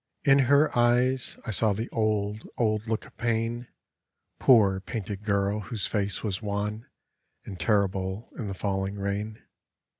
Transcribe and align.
In 0.23 0.39
her 0.49 0.75
eyes 0.75 1.37
I 1.45 1.51
saw 1.51 1.73
the 1.73 1.87
old, 1.91 2.49
old 2.57 2.87
look 2.87 3.05
of 3.05 3.15
pain; 3.17 3.67
Poor, 4.39 4.79
painted 4.79 5.21
girl 5.23 5.59
whose 5.59 5.85
face 5.85 6.23
was 6.23 6.41
wan 6.41 6.87
And 7.45 7.59
terrible 7.59 8.31
in 8.35 8.47
the 8.47 8.55
falling 8.55 8.95
rain. 8.95 9.43